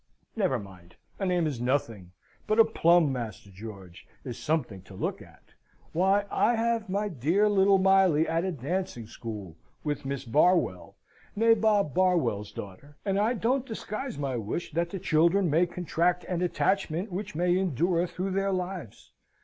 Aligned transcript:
Never 0.35 0.57
mind. 0.57 0.95
A 1.19 1.27
name 1.27 1.45
is 1.45 1.61
nothing; 1.61 2.11
but 2.47 2.57
a 2.57 2.65
plumb, 2.65 3.13
Master 3.13 3.51
George, 3.51 4.07
is 4.23 4.35
something 4.35 4.81
to 4.81 4.95
look 4.95 5.21
at! 5.21 5.43
Why, 5.93 6.25
I 6.31 6.55
have 6.55 6.89
my 6.89 7.07
dear 7.07 7.47
little 7.47 7.77
Miley 7.77 8.27
at 8.27 8.43
a 8.43 8.51
dancing 8.51 9.05
school 9.05 9.57
with 9.83 10.03
Miss 10.03 10.25
Barwell, 10.25 10.95
Nabob 11.35 11.93
Barwell's 11.93 12.51
daughter, 12.51 12.97
and 13.05 13.19
I 13.19 13.35
don't 13.35 13.63
disguise 13.63 14.17
my 14.17 14.37
wish 14.37 14.71
that 14.71 14.89
the 14.89 14.97
children 14.97 15.51
may 15.51 15.67
contract 15.67 16.23
an 16.23 16.41
attachment 16.41 17.11
which 17.11 17.35
may 17.35 17.55
endure 17.55 18.07
through 18.07 18.31
their 18.31 18.51
lives! 18.51 19.11